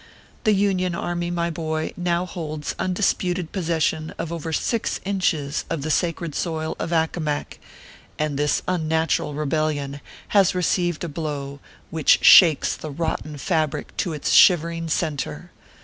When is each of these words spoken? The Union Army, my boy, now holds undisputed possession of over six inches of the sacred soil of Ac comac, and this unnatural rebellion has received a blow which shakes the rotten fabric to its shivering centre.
The 0.45 0.53
Union 0.53 0.95
Army, 0.95 1.29
my 1.29 1.51
boy, 1.51 1.93
now 1.95 2.25
holds 2.25 2.73
undisputed 2.79 3.51
possession 3.51 4.15
of 4.17 4.31
over 4.33 4.51
six 4.51 4.99
inches 5.05 5.63
of 5.69 5.83
the 5.83 5.91
sacred 5.91 6.33
soil 6.33 6.75
of 6.79 6.91
Ac 6.91 7.09
comac, 7.13 7.59
and 8.17 8.35
this 8.35 8.63
unnatural 8.67 9.35
rebellion 9.35 10.01
has 10.29 10.55
received 10.55 11.03
a 11.03 11.07
blow 11.07 11.59
which 11.91 12.23
shakes 12.25 12.75
the 12.75 12.89
rotten 12.89 13.37
fabric 13.37 13.95
to 13.97 14.11
its 14.11 14.31
shivering 14.31 14.89
centre. 14.89 15.51